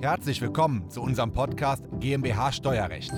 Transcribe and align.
Herzlich 0.00 0.40
willkommen 0.40 0.88
zu 0.90 1.02
unserem 1.02 1.32
Podcast 1.32 1.82
GmbH 1.98 2.52
Steuerrecht. 2.52 3.12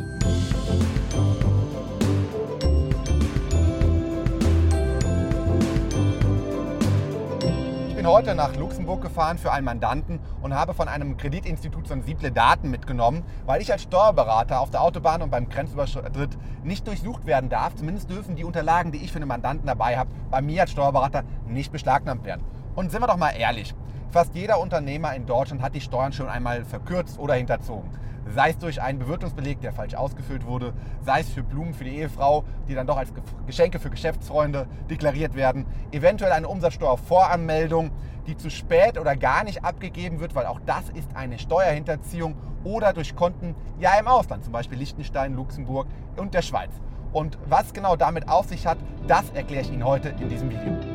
Ich 7.90 7.95
bin 7.95 8.06
heute 8.06 8.35
nach 8.35 8.56
Luxemburg 8.56 9.03
gefahren 9.03 9.37
für 9.37 9.53
einen 9.53 9.66
Mandanten 9.66 10.21
und 10.40 10.54
habe 10.54 10.72
von 10.72 10.88
einem 10.88 11.19
Kreditinstitut 11.19 11.87
sensible 11.87 12.32
Daten 12.32 12.71
mitgenommen, 12.71 13.25
weil 13.45 13.61
ich 13.61 13.71
als 13.71 13.83
Steuerberater 13.83 14.59
auf 14.59 14.71
der 14.71 14.81
Autobahn 14.81 15.21
und 15.21 15.31
beim 15.31 15.51
Grenzübertritt 15.51 16.39
nicht 16.65 16.87
durchsucht 16.87 17.27
werden 17.27 17.51
darf. 17.51 17.75
Zumindest 17.75 18.09
dürfen 18.09 18.37
die 18.37 18.45
Unterlagen, 18.45 18.91
die 18.91 19.05
ich 19.05 19.12
für 19.12 19.17
einen 19.17 19.29
Mandanten 19.29 19.67
dabei 19.67 19.99
habe, 19.99 20.09
bei 20.31 20.41
mir 20.41 20.62
als 20.62 20.71
Steuerberater 20.71 21.25
nicht 21.47 21.73
beschlagnahmt 21.73 22.25
werden. 22.25 22.43
Und 22.75 22.91
sind 22.91 23.03
wir 23.03 23.07
doch 23.07 23.19
mal 23.19 23.33
ehrlich, 23.33 23.75
fast 24.11 24.34
jeder 24.34 24.61
Unternehmer 24.61 25.14
in 25.14 25.27
Deutschland 25.27 25.62
hat 25.62 25.74
die 25.74 25.80
Steuern 25.80 26.12
schon 26.12 26.29
einmal 26.29 26.64
verkürzt 26.64 27.18
oder 27.18 27.34
hinterzogen. 27.34 27.91
Sei 28.34 28.51
es 28.51 28.59
durch 28.59 28.80
einen 28.80 28.98
Bewirtungsbeleg, 28.98 29.60
der 29.60 29.73
falsch 29.73 29.95
ausgefüllt 29.95 30.46
wurde, 30.46 30.73
sei 31.05 31.20
es 31.20 31.30
für 31.30 31.42
Blumen 31.42 31.74
für 31.74 31.84
die 31.84 31.96
Ehefrau, 31.96 32.45
die 32.68 32.74
dann 32.74 32.87
doch 32.87 32.96
als 32.96 33.12
Geschenke 33.46 33.78
für 33.78 33.91
Geschäftsfreunde 33.91 34.66
deklariert 34.88 35.34
werden, 35.34 35.66
eventuell 35.91 36.32
eine 36.32 36.48
Umsatzsteuervoranmeldung, 36.48 37.91
die 38.27 38.37
zu 38.37 38.51
spät 38.51 38.98
oder 38.98 39.16
gar 39.16 39.42
nicht 39.45 39.65
abgegeben 39.65 40.20
wird, 40.20 40.34
weil 40.34 40.46
auch 40.46 40.60
das 40.66 40.90
ist 40.90 41.16
eine 41.16 41.38
Steuerhinterziehung 41.38 42.37
oder 42.62 42.92
durch 42.92 43.16
Konten 43.16 43.54
ja 43.80 43.98
im 43.98 44.06
Ausland, 44.06 44.45
zum 44.45 44.52
Beispiel 44.52 44.79
Liechtenstein, 44.79 45.34
Luxemburg 45.34 45.87
und 46.16 46.34
der 46.34 46.42
Schweiz. 46.42 46.70
Und 47.12 47.38
was 47.48 47.73
genau 47.73 47.96
damit 47.96 48.29
auf 48.29 48.46
sich 48.46 48.66
hat, 48.66 48.79
das 49.09 49.30
erkläre 49.30 49.62
ich 49.62 49.73
Ihnen 49.73 49.84
heute 49.84 50.10
in 50.20 50.29
diesem 50.29 50.51
Video. 50.51 50.90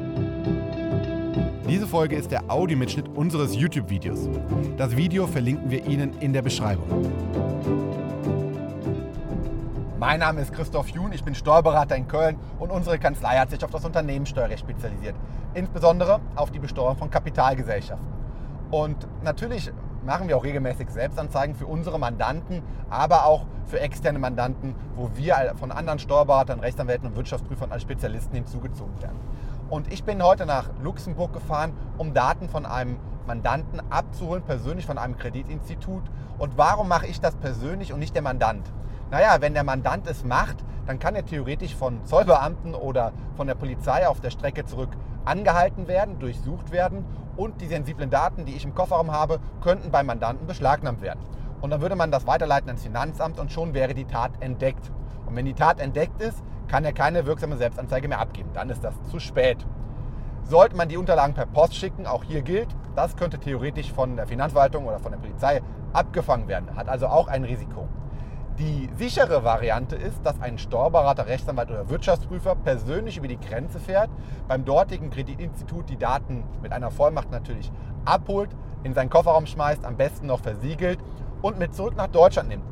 Diese 1.68 1.88
Folge 1.88 2.16
ist 2.16 2.32
der 2.32 2.50
Audiomitschnitt 2.50 3.10
unseres 3.10 3.56
YouTube-Videos. 3.56 4.30
Das 4.78 4.96
Video 4.96 5.28
verlinken 5.28 5.70
wir 5.70 5.86
Ihnen 5.86 6.18
in 6.20 6.32
der 6.32 6.42
Beschreibung. 6.42 6.88
Mein 10.00 10.20
Name 10.20 10.42
ist 10.42 10.54
Christoph 10.54 10.90
Jun, 10.90 11.12
ich 11.12 11.24
bin 11.24 11.36
Steuerberater 11.36 11.96
in 11.96 12.08
Köln 12.08 12.38
und 12.60 12.72
unsere 12.72 13.00
Kanzlei 13.00 13.38
hat 13.38 13.50
sich 13.50 13.64
auf 13.66 13.72
das 13.72 13.84
Unternehmenssteuerrecht 13.84 14.60
spezialisiert, 14.60 15.16
insbesondere 15.54 16.22
auf 16.36 16.52
die 16.52 16.60
Besteuerung 16.60 16.96
von 16.98 17.10
Kapitalgesellschaften. 17.10 18.08
Und 18.72 19.08
natürlich 19.24 19.72
machen 20.06 20.28
wir 20.28 20.38
auch 20.38 20.44
regelmäßig 20.44 20.90
Selbstanzeigen 20.90 21.56
für 21.56 21.66
unsere 21.66 22.00
Mandanten, 22.00 22.62
aber 22.90 23.26
auch 23.26 23.46
für 23.66 23.80
externe 23.80 24.20
Mandanten, 24.20 24.76
wo 24.96 25.10
wir 25.16 25.54
von 25.58 25.72
anderen 25.72 26.00
Steuerberatern, 26.00 26.60
Rechtsanwälten 26.60 27.08
und 27.10 27.16
Wirtschaftsprüfern 27.16 27.72
als 27.72 27.82
Spezialisten 27.82 28.36
hinzugezogen 28.36 29.02
werden. 29.02 29.20
Und 29.70 29.92
ich 29.92 30.04
bin 30.04 30.22
heute 30.22 30.46
nach 30.46 30.70
Luxemburg 30.84 31.34
gefahren, 31.34 31.74
um 31.98 32.14
Daten 32.14 32.50
von 32.50 32.68
einem 32.68 33.00
Mandanten 33.26 33.82
abzuholen, 33.90 34.44
persönlich 34.44 34.86
von 34.86 35.00
einem 35.00 35.18
Kreditinstitut. 35.18 36.04
Und 36.38 36.58
warum 36.58 36.88
mache 36.88 37.08
ich 37.08 37.20
das 37.20 37.36
persönlich 37.36 37.92
und 37.92 38.00
nicht 38.00 38.14
der 38.14 38.22
Mandant? 38.22 38.72
Naja, 39.10 39.38
wenn 39.40 39.56
der 39.56 39.64
Mandant 39.64 40.08
es 40.08 40.24
macht, 40.24 40.58
dann 40.86 41.00
kann 41.00 41.16
er 41.16 41.26
theoretisch 41.26 41.74
von 41.76 42.06
Zollbeamten 42.06 42.76
oder 42.76 43.12
von 43.36 43.48
der 43.48 43.56
Polizei 43.56 44.08
auf 44.08 44.20
der 44.20 44.30
Strecke 44.30 44.66
zurück 44.66 44.90
angehalten 45.26 45.88
werden, 45.88 46.20
durchsucht 46.20 46.72
werden 46.72 47.04
und 47.36 47.60
die 47.60 47.68
sensiblen 47.68 48.12
Daten, 48.12 48.46
die 48.46 48.56
ich 48.56 48.66
im 48.66 48.76
Kofferraum 48.76 49.12
habe, 49.12 49.40
könnten 49.62 49.90
beim 49.90 50.06
Mandanten 50.06 50.46
beschlagnahmt 50.46 51.02
werden. 51.02 51.22
Und 51.62 51.72
dann 51.72 51.82
würde 51.82 51.96
man 51.96 52.12
das 52.12 52.28
weiterleiten 52.28 52.70
ans 52.70 52.84
Finanzamt 52.84 53.40
und 53.40 53.52
schon 53.52 53.74
wäre 53.74 53.96
die 53.96 54.06
Tat 54.06 54.32
entdeckt. 54.42 54.92
Und 55.26 55.36
wenn 55.36 55.46
die 55.46 55.56
Tat 55.56 55.80
entdeckt 55.80 56.22
ist, 56.22 56.44
kann 56.68 56.86
er 56.86 56.94
keine 56.94 57.26
wirksame 57.26 57.58
Selbstanzeige 57.58 58.08
mehr 58.08 58.20
abgeben. 58.20 58.50
Dann 58.54 58.70
ist 58.70 58.84
das 58.84 58.94
zu 59.10 59.20
spät. 59.20 59.66
Sollte 60.44 60.76
man 60.76 60.90
die 60.90 60.98
Unterlagen 60.98 61.34
per 61.34 61.48
Post 61.48 61.76
schicken, 61.76 62.06
auch 62.06 62.24
hier 62.24 62.42
gilt, 62.42 62.68
das 62.96 63.16
könnte 63.16 63.40
theoretisch 63.40 63.92
von 63.92 64.16
der 64.16 64.28
Finanzverwaltung 64.28 64.86
oder 64.86 65.00
von 65.00 65.12
der 65.12 65.20
Polizei 65.20 65.62
abgefangen 65.92 66.48
werden. 66.48 66.76
Hat 66.76 66.88
also 66.88 67.08
auch 67.08 67.28
ein 67.28 67.44
Risiko. 67.44 67.88
Die 68.58 68.90
sichere 68.96 69.44
Variante 69.44 69.98
ist, 69.98 70.26
dass 70.26 70.40
ein 70.42 70.58
Steuerberater, 70.58 71.28
Rechtsanwalt 71.28 71.72
oder 71.72 71.90
Wirtschaftsprüfer 71.90 72.56
persönlich 72.56 73.18
über 73.18 73.28
die 73.28 73.40
Grenze 73.40 73.80
fährt, 73.80 74.10
beim 74.48 74.64
dortigen 74.64 75.10
Kreditinstitut 75.10 75.90
die 75.90 75.98
Daten 75.98 76.46
mit 76.62 76.72
einer 76.72 76.90
Vollmacht 76.90 77.32
natürlich 77.32 77.70
abholt, 78.06 78.50
in 78.84 78.94
seinen 78.94 79.10
Kofferraum 79.10 79.46
schmeißt, 79.46 79.84
am 79.84 79.98
besten 79.98 80.28
noch 80.28 80.40
versiegelt 80.40 81.00
und 81.42 81.60
mit 81.60 81.76
zurück 81.76 81.98
nach 81.98 82.08
Deutschland 82.08 82.48
nimmt. 82.48 82.64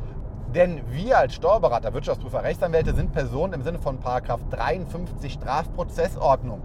Denn 0.53 0.81
wir 0.91 1.17
als 1.17 1.33
Steuerberater, 1.33 1.93
Wirtschaftsprüfer, 1.95 2.43
Rechtsanwälte 2.43 2.93
sind 2.93 3.11
Personen 3.11 3.53
im 3.53 3.63
Sinne 3.63 3.79
von 3.79 3.99
53 3.99 5.33
Strafprozessordnung. 5.33 6.61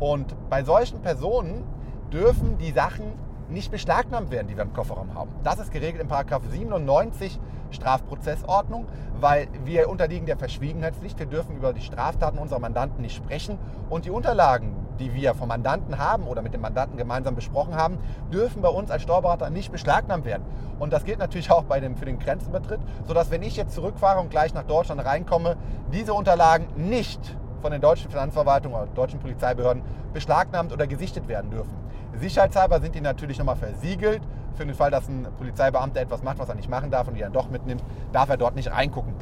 Und 0.00 0.34
bei 0.48 0.64
solchen 0.64 1.02
Personen 1.02 1.64
dürfen 2.10 2.56
die 2.56 2.72
Sachen 2.72 3.12
nicht 3.50 3.70
beschlagnahmt 3.70 4.30
werden, 4.30 4.48
die 4.48 4.56
wir 4.56 4.62
im 4.62 4.72
Kofferraum 4.72 5.14
haben. 5.14 5.30
Das 5.44 5.58
ist 5.58 5.70
geregelt 5.70 6.02
in 6.02 6.50
97 6.50 7.38
Strafprozessordnung, 7.70 8.86
weil 9.20 9.48
wir 9.64 9.90
unterliegen 9.90 10.26
der 10.26 10.38
Verschwiegenheitspflicht. 10.38 11.18
Wir 11.18 11.26
dürfen 11.26 11.56
über 11.56 11.74
die 11.74 11.82
Straftaten 11.82 12.38
unserer 12.38 12.58
Mandanten 12.58 13.02
nicht 13.02 13.16
sprechen 13.16 13.58
und 13.90 14.06
die 14.06 14.10
Unterlagen, 14.10 14.85
die 14.98 15.14
wir 15.14 15.34
vom 15.34 15.48
Mandanten 15.48 15.98
haben 15.98 16.26
oder 16.26 16.42
mit 16.42 16.54
dem 16.54 16.60
Mandanten 16.60 16.96
gemeinsam 16.96 17.34
besprochen 17.34 17.74
haben, 17.74 17.98
dürfen 18.32 18.62
bei 18.62 18.68
uns 18.68 18.90
als 18.90 19.02
Steuerberater 19.02 19.50
nicht 19.50 19.72
beschlagnahmt 19.72 20.24
werden. 20.24 20.44
Und 20.78 20.92
das 20.92 21.04
gilt 21.04 21.18
natürlich 21.18 21.50
auch 21.50 21.64
bei 21.64 21.80
dem, 21.80 21.96
für 21.96 22.04
den 22.04 22.18
Grenzübertritt, 22.18 22.80
sodass 23.06 23.30
wenn 23.30 23.42
ich 23.42 23.56
jetzt 23.56 23.74
zurückfahre 23.74 24.20
und 24.20 24.30
gleich 24.30 24.54
nach 24.54 24.64
Deutschland 24.64 25.04
reinkomme, 25.04 25.56
diese 25.92 26.14
Unterlagen 26.14 26.66
nicht 26.76 27.36
von 27.62 27.72
den 27.72 27.80
deutschen 27.80 28.10
Finanzverwaltungen 28.10 28.78
oder 28.78 28.86
deutschen 28.92 29.18
Polizeibehörden 29.18 29.82
beschlagnahmt 30.12 30.72
oder 30.72 30.86
gesichtet 30.86 31.28
werden 31.28 31.50
dürfen. 31.50 31.74
Sicherheitshalber 32.18 32.80
sind 32.80 32.94
die 32.94 33.00
natürlich 33.00 33.38
nochmal 33.38 33.56
versiegelt. 33.56 34.22
Für 34.54 34.64
den 34.64 34.74
Fall, 34.74 34.90
dass 34.90 35.08
ein 35.08 35.26
Polizeibeamter 35.36 36.00
etwas 36.00 36.22
macht, 36.22 36.38
was 36.38 36.48
er 36.48 36.54
nicht 36.54 36.70
machen 36.70 36.90
darf 36.90 37.08
und 37.08 37.14
die 37.14 37.20
dann 37.20 37.32
doch 37.32 37.50
mitnimmt, 37.50 37.82
darf 38.12 38.30
er 38.30 38.36
dort 38.36 38.56
nicht 38.56 38.70
reingucken. 38.70 39.14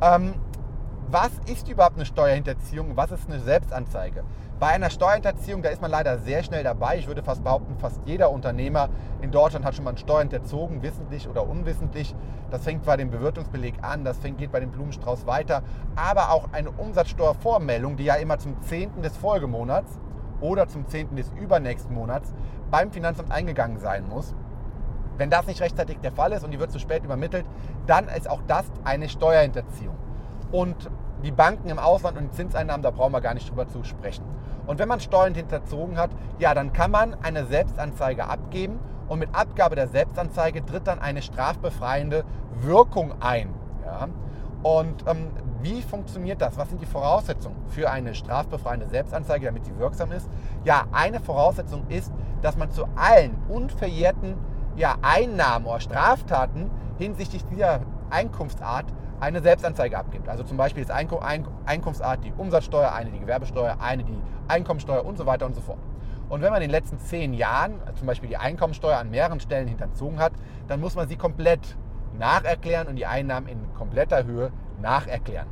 Ähm, 0.00 0.34
was 1.10 1.30
ist 1.46 1.68
überhaupt 1.68 1.96
eine 1.96 2.04
Steuerhinterziehung? 2.04 2.96
Was 2.96 3.10
ist 3.10 3.28
eine 3.28 3.40
Selbstanzeige? 3.40 4.24
Bei 4.60 4.68
einer 4.68 4.90
Steuerhinterziehung, 4.90 5.62
da 5.62 5.70
ist 5.70 5.80
man 5.80 5.90
leider 5.90 6.18
sehr 6.18 6.42
schnell 6.42 6.62
dabei. 6.62 6.98
Ich 6.98 7.06
würde 7.06 7.22
fast 7.22 7.42
behaupten, 7.42 7.78
fast 7.78 8.00
jeder 8.04 8.30
Unternehmer 8.30 8.90
in 9.22 9.30
Deutschland 9.30 9.64
hat 9.64 9.74
schon 9.74 9.84
mal 9.84 9.96
Steuern 9.96 10.28
hinterzogen, 10.28 10.82
wissentlich 10.82 11.26
oder 11.26 11.48
unwissentlich. 11.48 12.14
Das 12.50 12.64
fängt 12.64 12.84
bei 12.84 12.96
dem 12.98 13.10
Bewirtungsbeleg 13.10 13.76
an, 13.80 14.04
das 14.04 14.18
fängt, 14.18 14.36
geht 14.36 14.52
bei 14.52 14.60
dem 14.60 14.70
Blumenstrauß 14.70 15.26
weiter. 15.26 15.62
Aber 15.96 16.30
auch 16.30 16.52
eine 16.52 16.70
Umsatzsteuervormeldung, 16.72 17.96
die 17.96 18.04
ja 18.04 18.16
immer 18.16 18.38
zum 18.38 18.60
10. 18.60 19.00
des 19.00 19.16
Folgemonats 19.16 19.98
oder 20.40 20.68
zum 20.68 20.86
10. 20.86 21.16
des 21.16 21.32
übernächsten 21.40 21.94
Monats 21.94 22.34
beim 22.70 22.90
Finanzamt 22.90 23.32
eingegangen 23.32 23.78
sein 23.78 24.06
muss. 24.08 24.34
Wenn 25.16 25.30
das 25.30 25.46
nicht 25.46 25.62
rechtzeitig 25.62 25.98
der 26.00 26.12
Fall 26.12 26.32
ist 26.32 26.44
und 26.44 26.50
die 26.50 26.60
wird 26.60 26.70
zu 26.70 26.78
spät 26.78 27.02
übermittelt, 27.02 27.46
dann 27.86 28.08
ist 28.08 28.28
auch 28.28 28.42
das 28.46 28.66
eine 28.84 29.08
Steuerhinterziehung. 29.08 29.96
Und 30.50 30.90
die 31.24 31.32
Banken 31.32 31.68
im 31.68 31.78
Ausland 31.78 32.16
und 32.16 32.24
die 32.24 32.36
Zinseinnahmen, 32.36 32.82
da 32.82 32.90
brauchen 32.90 33.12
wir 33.12 33.20
gar 33.20 33.34
nicht 33.34 33.50
drüber 33.50 33.68
zu 33.68 33.82
sprechen. 33.84 34.24
Und 34.66 34.78
wenn 34.78 34.88
man 34.88 35.00
Steuern 35.00 35.34
hinterzogen 35.34 35.96
hat, 35.96 36.10
ja, 36.38 36.54
dann 36.54 36.72
kann 36.72 36.90
man 36.90 37.14
eine 37.22 37.46
Selbstanzeige 37.46 38.26
abgeben 38.26 38.78
und 39.08 39.18
mit 39.18 39.34
Abgabe 39.34 39.74
der 39.74 39.88
Selbstanzeige 39.88 40.64
tritt 40.64 40.86
dann 40.86 41.00
eine 41.00 41.22
strafbefreiende 41.22 42.24
Wirkung 42.60 43.14
ein. 43.20 43.52
Ja? 43.84 44.08
Und 44.62 45.04
ähm, 45.06 45.30
wie 45.62 45.82
funktioniert 45.82 46.40
das? 46.40 46.56
Was 46.56 46.68
sind 46.68 46.80
die 46.80 46.86
Voraussetzungen 46.86 47.56
für 47.68 47.90
eine 47.90 48.14
strafbefreiende 48.14 48.88
Selbstanzeige, 48.88 49.46
damit 49.46 49.64
sie 49.64 49.76
wirksam 49.78 50.12
ist? 50.12 50.28
Ja, 50.64 50.84
eine 50.92 51.20
Voraussetzung 51.20 51.84
ist, 51.88 52.12
dass 52.42 52.56
man 52.56 52.70
zu 52.70 52.86
allen 52.96 53.36
unverjährten 53.48 54.34
ja, 54.76 54.96
Einnahmen 55.02 55.66
oder 55.66 55.80
Straftaten 55.80 56.70
hinsichtlich 56.98 57.44
dieser 57.46 57.80
Einkunftsart 58.10 58.86
eine 59.20 59.40
Selbstanzeige 59.40 59.98
abgibt. 59.98 60.28
Also 60.28 60.44
zum 60.44 60.56
Beispiel 60.56 60.82
ist 60.82 60.90
Einkunftsart 60.90 62.24
die 62.24 62.32
Umsatzsteuer, 62.36 62.92
eine 62.92 63.10
die 63.10 63.18
Gewerbesteuer, 63.18 63.76
eine 63.80 64.04
die 64.04 64.18
Einkommensteuer 64.48 65.04
und 65.04 65.18
so 65.18 65.26
weiter 65.26 65.46
und 65.46 65.54
so 65.54 65.60
fort. 65.60 65.78
Und 66.28 66.42
wenn 66.42 66.50
man 66.50 66.62
in 66.62 66.68
den 66.68 66.72
letzten 66.72 66.98
zehn 66.98 67.32
Jahren 67.32 67.80
zum 67.94 68.06
Beispiel 68.06 68.28
die 68.28 68.36
Einkommensteuer 68.36 68.98
an 68.98 69.10
mehreren 69.10 69.40
Stellen 69.40 69.66
hinterzogen 69.66 70.18
hat, 70.18 70.32
dann 70.68 70.80
muss 70.80 70.94
man 70.94 71.08
sie 71.08 71.16
komplett 71.16 71.76
nacherklären 72.18 72.86
und 72.88 72.96
die 72.96 73.06
Einnahmen 73.06 73.48
in 73.48 73.74
kompletter 73.74 74.24
Höhe 74.24 74.52
nacherklären. 74.80 75.48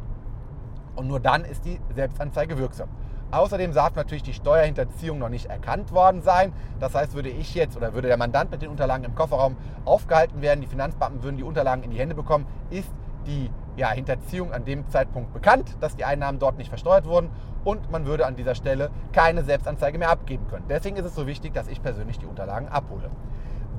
Und 0.94 1.08
nur 1.08 1.20
dann 1.20 1.44
ist 1.44 1.64
die 1.64 1.80
Selbstanzeige 1.94 2.58
wirksam. 2.58 2.88
Außerdem 3.30 3.72
darf 3.74 3.96
natürlich 3.96 4.22
die 4.22 4.32
Steuerhinterziehung 4.32 5.18
noch 5.18 5.28
nicht 5.28 5.46
erkannt 5.46 5.92
worden 5.92 6.22
sein. 6.22 6.52
Das 6.78 6.94
heißt, 6.94 7.14
würde 7.14 7.28
ich 7.28 7.54
jetzt 7.54 7.76
oder 7.76 7.92
würde 7.92 8.08
der 8.08 8.16
Mandant 8.16 8.50
mit 8.50 8.62
den 8.62 8.70
Unterlagen 8.70 9.04
im 9.04 9.14
Kofferraum 9.14 9.56
aufgehalten 9.84 10.42
werden, 10.42 10.60
die 10.60 10.66
Finanzbeamten 10.66 11.22
würden 11.22 11.36
die 11.36 11.42
Unterlagen 11.42 11.82
in 11.82 11.90
die 11.90 11.98
Hände 11.98 12.14
bekommen, 12.14 12.46
ist 12.70 12.88
die 13.26 13.50
ja, 13.76 13.90
Hinterziehung 13.90 14.52
an 14.52 14.64
dem 14.64 14.88
Zeitpunkt 14.88 15.32
bekannt, 15.32 15.76
dass 15.80 15.96
die 15.96 16.04
Einnahmen 16.04 16.38
dort 16.38 16.56
nicht 16.58 16.68
versteuert 16.68 17.06
wurden 17.06 17.30
und 17.64 17.90
man 17.90 18.06
würde 18.06 18.26
an 18.26 18.36
dieser 18.36 18.54
Stelle 18.54 18.90
keine 19.12 19.42
Selbstanzeige 19.44 19.98
mehr 19.98 20.10
abgeben 20.10 20.46
können. 20.48 20.64
Deswegen 20.68 20.96
ist 20.96 21.04
es 21.04 21.14
so 21.14 21.26
wichtig, 21.26 21.52
dass 21.52 21.68
ich 21.68 21.82
persönlich 21.82 22.18
die 22.18 22.26
Unterlagen 22.26 22.68
abhole. 22.68 23.10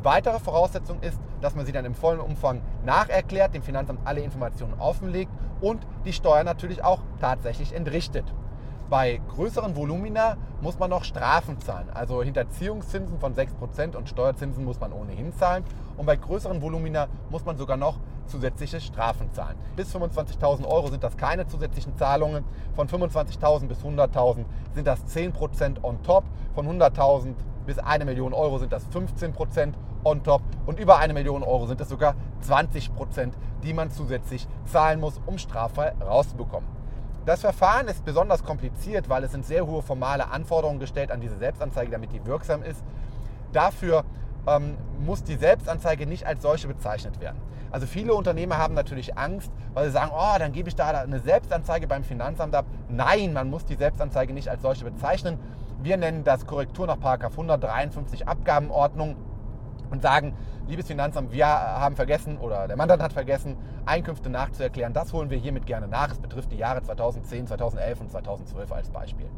Weitere 0.04 0.40
Voraussetzung 0.40 1.02
ist, 1.02 1.20
dass 1.42 1.56
man 1.56 1.66
sie 1.66 1.72
dann 1.72 1.86
im 1.86 1.96
vollen 1.96 2.20
Umfang 2.20 2.62
nacherklärt, 2.86 3.54
dem 3.54 3.64
Finanzamt 3.64 4.02
alle 4.06 4.22
Informationen 4.22 4.76
offenlegt 4.80 5.32
und 5.62 5.86
die 6.06 6.14
Steuer 6.14 6.44
natürlich 6.44 6.84
auch 6.84 7.02
tatsächlich 7.20 7.74
entrichtet. 7.74 8.26
Bei 8.90 9.20
größeren 9.36 9.76
Volumina 9.76 10.38
muss 10.62 10.80
man 10.80 10.90
noch 10.90 11.04
Strafen 11.04 11.60
zahlen. 11.60 11.90
Also 11.94 12.24
Hinterziehungszinsen 12.24 13.20
von 13.20 13.36
6% 13.36 13.98
und 13.98 14.08
Steuerzinsen 14.08 14.64
muss 14.64 14.80
man 14.80 14.94
ohnehin 14.94 15.34
zahlen. 15.34 15.66
Und 15.98 16.06
bei 16.06 16.16
größeren 16.16 16.62
Volumina 16.62 17.08
muss 17.30 17.44
man 17.44 17.58
sogar 17.58 17.76
noch 17.76 18.00
zusätzliche 18.28 18.80
Strafen 18.80 19.34
zahlen. 19.34 19.58
Bis 19.76 19.94
25.000 19.94 20.66
Euro 20.66 20.88
sind 20.88 21.04
das 21.04 21.18
keine 21.18 21.46
zusätzlichen 21.48 21.98
Zahlungen. 21.98 22.46
Von 22.76 22.88
25.000 22.88 23.68
bis 23.68 23.80
100.000 23.80 24.46
sind 24.74 24.88
das 24.88 25.06
10% 25.06 25.84
on 25.84 26.02
top. 26.04 26.24
Von 26.56 26.66
100.000 26.66 27.34
bis 27.66 27.80
1 27.80 28.06
Million 28.06 28.34
Euro 28.34 28.58
sind 28.58 28.72
das 28.72 28.88
15% 28.90 29.74
on 30.06 30.24
top. 30.24 30.42
Und 30.66 30.80
über 30.80 30.98
1 31.00 31.14
Million 31.14 31.44
Euro 31.44 31.66
sind 31.66 31.82
es 31.82 31.90
sogar 31.90 32.16
20%, 32.48 33.34
die 33.64 33.74
man 33.74 33.92
zusätzlich 33.92 34.48
zahlen 34.64 35.02
muss, 35.02 35.20
um 35.26 35.38
straffrei 35.38 35.94
rauszubekommen. 36.00 36.77
Das 37.28 37.42
Verfahren 37.42 37.90
ist 37.90 38.06
besonders 38.06 38.42
kompliziert, 38.42 39.10
weil 39.10 39.22
es 39.26 39.34
sind 39.34 39.46
sehr 39.46 39.68
hohe 39.68 39.82
formale 39.82 40.30
Anforderungen 40.32 40.80
gestellt 40.80 41.12
an 41.12 41.20
diese 41.20 41.36
Selbstanzeige, 41.36 41.92
damit 41.92 42.14
die 42.14 42.26
wirksam 42.26 42.64
ist. 42.64 42.82
Dafür 43.52 44.06
ähm, 44.48 44.78
muss 45.06 45.26
die 45.26 45.36
Selbstanzeige 45.36 46.08
nicht 46.08 46.26
als 46.26 46.42
solche 46.42 46.70
bezeichnet 46.70 47.20
werden. 47.20 47.42
Also 47.70 47.86
viele 47.86 48.14
Unternehmer 48.14 48.58
haben 48.58 48.76
natürlich 48.76 49.18
Angst, 49.18 49.52
weil 49.74 49.88
sie 49.88 49.92
sagen, 49.92 50.12
oh, 50.16 50.40
dann 50.40 50.54
gebe 50.54 50.70
ich 50.70 50.76
da 50.78 50.88
eine 50.88 51.20
Selbstanzeige 51.20 51.86
beim 51.86 52.06
Finanzamt 52.06 52.56
ab. 52.56 52.66
Nein, 52.88 53.34
man 53.34 53.50
muss 53.50 53.66
die 53.66 53.76
Selbstanzeige 53.76 54.32
nicht 54.32 54.48
als 54.48 54.62
solche 54.62 54.86
bezeichnen. 54.86 55.38
Wir 55.84 55.98
nennen 55.98 56.24
das 56.24 56.46
Korrektur 56.46 56.88
nach 56.88 56.96
153 56.96 58.26
Abgabenordnung 58.26 59.18
und 59.90 60.02
sagen, 60.02 60.34
liebes 60.68 60.88
Finanzamt, 60.88 61.32
wir 61.32 61.48
haben 61.48 61.96
vergessen 61.96 62.38
oder 62.38 62.68
der 62.68 62.78
Mandant 62.78 63.02
hat 63.02 63.14
vergessen, 63.14 63.58
Einkünfte 63.86 64.30
nachzuerklären. 64.30 64.94
Das 64.94 65.14
holen 65.14 65.30
wir 65.30 65.38
hiermit 65.38 65.66
gerne 65.66 65.88
nach. 65.88 66.12
Es 66.12 66.20
betrifft 66.20 66.52
die 66.52 66.58
Jahre 66.58 66.82
2010, 66.84 67.48
2011 67.48 68.02
und 68.02 68.12
2012 68.12 68.72
als 68.72 68.90
Beispiel. 68.90 69.30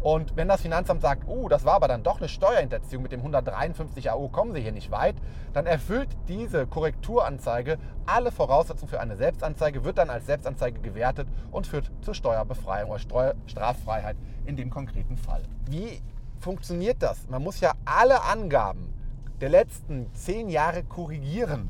Und 0.00 0.36
wenn 0.36 0.46
das 0.46 0.60
Finanzamt 0.60 1.02
sagt, 1.02 1.24
oh, 1.26 1.48
das 1.48 1.64
war 1.64 1.74
aber 1.74 1.88
dann 1.88 2.04
doch 2.04 2.18
eine 2.18 2.28
Steuerhinterziehung 2.28 3.02
mit 3.02 3.10
dem 3.10 3.20
153 3.20 4.10
AO, 4.12 4.28
kommen 4.28 4.54
Sie 4.54 4.60
hier 4.60 4.72
nicht 4.72 4.92
weit, 4.92 5.16
dann 5.52 5.66
erfüllt 5.66 6.08
diese 6.28 6.66
Korrekturanzeige 6.68 7.78
alle 8.06 8.30
Voraussetzungen 8.30 8.88
für 8.88 9.00
eine 9.00 9.16
Selbstanzeige, 9.16 9.84
wird 9.84 9.98
dann 9.98 10.08
als 10.08 10.26
Selbstanzeige 10.26 10.80
gewertet 10.80 11.26
und 11.50 11.66
führt 11.66 11.90
zur 12.02 12.14
Steuerbefreiung 12.14 12.90
oder 12.90 13.00
Steuer 13.00 13.34
Straffreiheit 13.46 14.16
in 14.46 14.54
dem 14.54 14.70
konkreten 14.70 15.16
Fall. 15.16 15.42
Wie 15.68 16.00
funktioniert 16.38 17.02
das? 17.02 17.28
Man 17.28 17.42
muss 17.42 17.58
ja 17.58 17.72
alle 17.84 18.22
Angaben 18.22 18.94
der 19.40 19.48
letzten 19.48 20.12
zehn 20.14 20.48
Jahre 20.48 20.82
korrigieren, 20.82 21.68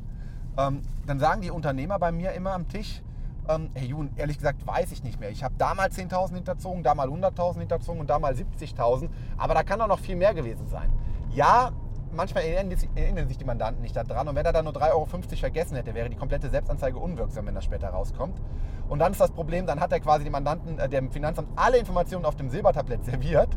ähm, 0.56 0.82
dann 1.06 1.18
sagen 1.18 1.42
die 1.42 1.50
Unternehmer 1.50 1.98
bei 1.98 2.12
mir 2.12 2.32
immer 2.32 2.52
am 2.52 2.68
Tisch, 2.68 3.02
ähm, 3.48 3.70
Herr 3.74 3.86
Jun, 3.86 4.10
ehrlich 4.16 4.36
gesagt 4.36 4.66
weiß 4.66 4.92
ich 4.92 5.02
nicht 5.02 5.20
mehr. 5.20 5.30
Ich 5.30 5.42
habe 5.42 5.54
damals 5.58 5.96
10.000 5.96 6.34
hinterzogen, 6.34 6.82
da 6.82 6.94
mal 6.94 7.08
100.000 7.08 7.60
hinterzogen 7.60 8.00
und 8.00 8.10
da 8.10 8.18
mal 8.18 8.34
70.000, 8.34 9.08
aber 9.36 9.54
da 9.54 9.62
kann 9.62 9.78
doch 9.78 9.88
noch 9.88 10.00
viel 10.00 10.16
mehr 10.16 10.34
gewesen 10.34 10.66
sein. 10.68 10.92
Ja, 11.30 11.72
manchmal 12.12 12.44
erinnern 12.44 13.28
sich 13.28 13.38
die 13.38 13.44
Mandanten 13.44 13.82
nicht 13.82 13.96
daran 13.96 14.28
und 14.28 14.34
wenn 14.34 14.44
er 14.44 14.52
dann 14.52 14.64
nur 14.64 14.74
3,50 14.74 14.92
Euro 14.92 15.06
vergessen 15.06 15.76
hätte, 15.76 15.94
wäre 15.94 16.08
die 16.08 16.16
komplette 16.16 16.50
Selbstanzeige 16.50 16.98
unwirksam, 16.98 17.46
wenn 17.46 17.54
das 17.54 17.64
später 17.64 17.88
rauskommt. 17.88 18.40
Und 18.88 18.98
dann 19.00 19.12
ist 19.12 19.20
das 19.20 19.30
Problem, 19.30 19.66
dann 19.66 19.80
hat 19.80 19.92
er 19.92 20.00
quasi 20.00 20.24
die 20.24 20.30
Mandanten, 20.30 20.78
äh, 20.78 20.88
dem 20.88 21.10
Finanzamt 21.10 21.48
alle 21.56 21.78
Informationen 21.78 22.24
auf 22.24 22.36
dem 22.36 22.50
Silbertablett 22.50 23.04
serviert 23.06 23.56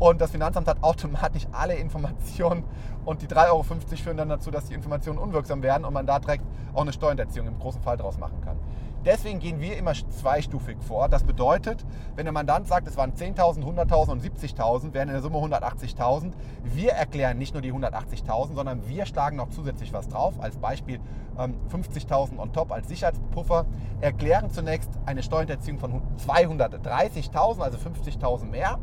und 0.00 0.20
das 0.20 0.30
Finanzamt 0.30 0.66
hat 0.66 0.82
automatisch 0.82 1.46
alle 1.52 1.74
Informationen 1.74 2.64
und 3.04 3.22
die 3.22 3.26
3,50 3.28 3.48
Euro 3.48 3.62
führen 3.62 4.16
dann 4.16 4.30
dazu, 4.30 4.50
dass 4.50 4.64
die 4.64 4.74
Informationen 4.74 5.18
unwirksam 5.18 5.62
werden 5.62 5.84
und 5.84 5.92
man 5.92 6.06
da 6.06 6.18
direkt 6.18 6.44
auch 6.72 6.80
eine 6.82 6.92
Steuerhinterziehung 6.92 7.46
im 7.46 7.58
großen 7.58 7.82
Fall 7.82 7.98
draus 7.98 8.18
machen 8.18 8.40
kann. 8.40 8.56
Deswegen 9.04 9.38
gehen 9.38 9.60
wir 9.60 9.78
immer 9.78 9.92
zweistufig 9.94 10.76
vor. 10.80 11.08
Das 11.08 11.24
bedeutet, 11.24 11.86
wenn 12.16 12.24
der 12.26 12.32
Mandant 12.32 12.66
sagt, 12.66 12.86
es 12.86 12.98
waren 12.98 13.12
10.000, 13.12 13.62
100.000 13.62 14.10
und 14.10 14.22
70.000, 14.22 14.92
wären 14.92 15.08
in 15.08 15.14
der 15.14 15.22
Summe 15.22 15.38
180.000. 15.38 16.32
Wir 16.64 16.92
erklären 16.92 17.38
nicht 17.38 17.54
nur 17.54 17.62
die 17.62 17.72
180.000, 17.72 18.54
sondern 18.54 18.86
wir 18.86 19.06
schlagen 19.06 19.36
noch 19.36 19.48
zusätzlich 19.48 19.94
was 19.94 20.08
drauf. 20.08 20.34
Als 20.38 20.58
Beispiel 20.58 21.00
50.000 21.38 22.32
ähm, 22.32 22.40
on 22.40 22.52
top 22.52 22.72
als 22.72 22.88
Sicherheitspuffer. 22.88 23.64
Erklären 24.02 24.50
zunächst 24.50 24.90
eine 25.06 25.22
Steuerhinterziehung 25.22 25.78
von 25.78 26.02
230.000, 26.18 27.60
also 27.60 27.78
50.000 27.78 28.44
mehr 28.44 28.78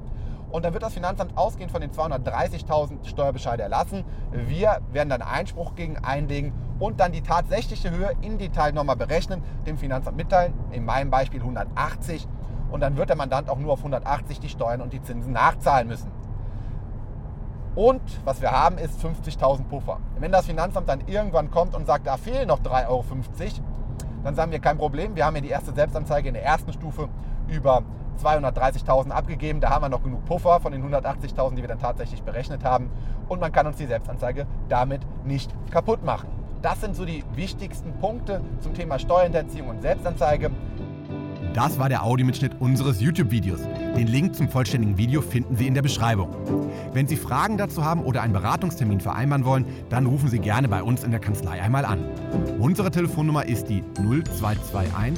und 0.52 0.64
dann 0.64 0.74
wird 0.74 0.84
das 0.84 0.94
Finanzamt 0.94 1.38
ausgehend 1.38 1.72
von 1.72 1.82
den 1.82 1.92
230.000 1.92 3.06
Steuerbescheide 3.06 3.64
erlassen. 3.64 4.06
Wir 4.32 4.80
werden 4.92 5.10
dann 5.10 5.22
Einspruch 5.22 5.76
gegen 5.76 5.98
einlegen 5.98 6.54
und 6.80 7.00
dann 7.00 7.12
die 7.12 7.22
tatsächliche 7.22 7.92
Höhe 7.92 8.12
in 8.22 8.38
Detail 8.38 8.72
nochmal 8.72 8.96
berechnen, 8.96 9.44
dem 9.66 9.78
Finanzamt 9.78 10.18
mitteilen, 10.18 10.54
in 10.72 10.86
meinem 10.86 11.10
Beispiel 11.10 11.42
180 11.42 12.28
und 12.72 12.82
dann 12.82 12.98
wird 12.98 13.10
der 13.10 13.16
Mandant 13.16 13.50
auch 13.50 13.58
nur 13.58 13.74
auf 13.74 13.80
180 13.80 14.40
die 14.40 14.50
Steuern 14.50 14.82
und 14.82 14.94
die 14.94 15.02
Zinsen 15.02 15.34
nachzahlen 15.34 15.88
müssen. 15.88 16.12
Und 17.76 18.02
was 18.26 18.42
wir 18.42 18.52
haben, 18.52 18.80
ist 18.80 19.00
50.000 19.06 19.66
Puffer. 19.66 20.00
Wenn 20.20 20.32
das 20.32 20.48
Finanzamt 20.48 20.90
dann 20.90 21.02
irgendwann 21.06 21.52
kommt 21.52 21.76
und 21.76 21.86
sagt, 21.86 22.08
da 22.08 22.18
fehlen 22.18 22.48
noch 22.48 22.60
3,50 22.60 22.88
Euro, 22.88 23.04
dann 24.24 24.34
sagen 24.34 24.52
wir 24.52 24.60
kein 24.60 24.78
Problem. 24.78 25.16
Wir 25.16 25.26
haben 25.26 25.36
ja 25.36 25.42
die 25.42 25.50
erste 25.50 25.74
Selbstanzeige 25.74 26.28
in 26.28 26.34
der 26.34 26.44
ersten 26.44 26.74
Stufe 26.74 27.08
über 27.48 27.84
230.000 28.18 29.12
abgegeben. 29.12 29.60
Da 29.60 29.70
haben 29.70 29.84
wir 29.84 29.90
noch 29.90 30.04
genug 30.04 30.26
Puffer 30.26 30.60
von 30.60 30.72
den 30.72 30.84
180.000, 30.84 31.56
die 31.56 31.62
wir 31.62 31.68
dann 31.68 31.80
tatsächlich 31.80 32.24
berechnet 32.24 32.64
haben. 32.64 32.90
Und 33.28 33.40
man 33.40 33.52
kann 33.52 33.68
uns 33.68 33.78
die 33.78 33.86
Selbstanzeige 33.86 34.48
damit 34.70 35.02
nicht 35.26 35.54
kaputt 35.72 36.04
machen. 36.04 36.30
Das 36.62 36.82
sind 36.82 36.96
so 36.96 37.06
die 37.06 37.24
wichtigsten 37.36 37.94
Punkte 38.00 38.42
zum 38.62 38.74
Thema 38.74 38.98
Steuerhinterziehung 39.00 39.70
und 39.70 39.82
Selbstanzeige. 39.82 40.52
Das 41.54 41.80
war 41.80 41.90
der 41.90 42.04
Audiomitschnitt 42.04 42.60
unseres 42.60 43.02
YouTube-Videos. 43.02 43.62
Den 43.96 44.06
Link 44.06 44.36
zum 44.36 44.48
vollständigen 44.48 44.98
Video 44.98 45.22
finden 45.22 45.56
Sie 45.56 45.66
in 45.66 45.74
der 45.74 45.82
Beschreibung. 45.82 46.30
Wenn 46.94 47.08
Sie 47.08 47.16
Fragen 47.16 47.58
dazu 47.58 47.84
haben 47.84 48.04
oder 48.04 48.22
einen 48.22 48.34
Beratungstermin 48.34 49.00
vereinbaren 49.00 49.44
wollen, 49.44 49.66
dann 49.90 50.06
rufen 50.06 50.30
Sie 50.30 50.38
gerne 50.38 50.68
bei 50.68 50.84
uns 50.84 51.04
in 51.04 51.10
der 51.10 51.20
Kanzlei 51.20 51.60
einmal 51.60 51.86
an. 51.86 52.04
Unsere 52.60 52.92
Telefonnummer 52.92 53.46
ist 53.46 53.70
die 53.70 53.84
0221 53.98 55.18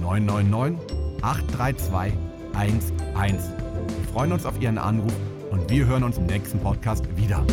999 0.00 0.78
832 1.22 2.12
11. 2.14 2.29
Wir 3.96 4.08
freuen 4.12 4.32
uns 4.32 4.44
auf 4.44 4.60
Ihren 4.60 4.78
Anruf 4.78 5.12
und 5.50 5.70
wir 5.70 5.86
hören 5.86 6.02
uns 6.02 6.18
im 6.18 6.26
nächsten 6.26 6.58
Podcast 6.60 7.04
wieder. 7.16 7.44